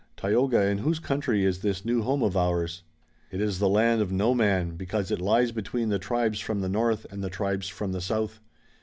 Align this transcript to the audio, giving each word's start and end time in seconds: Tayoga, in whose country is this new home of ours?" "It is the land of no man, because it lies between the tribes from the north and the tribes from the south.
Tayoga, 0.17 0.63
in 0.65 0.79
whose 0.79 0.97
country 0.97 1.45
is 1.45 1.59
this 1.59 1.85
new 1.85 2.01
home 2.01 2.23
of 2.23 2.35
ours?" 2.35 2.81
"It 3.29 3.39
is 3.39 3.59
the 3.59 3.69
land 3.69 4.01
of 4.01 4.11
no 4.11 4.33
man, 4.33 4.75
because 4.75 5.11
it 5.11 5.21
lies 5.21 5.51
between 5.51 5.89
the 5.89 5.99
tribes 5.99 6.39
from 6.39 6.61
the 6.61 6.69
north 6.69 7.05
and 7.11 7.23
the 7.23 7.29
tribes 7.29 7.67
from 7.69 7.91
the 7.91 8.01
south. 8.01 8.39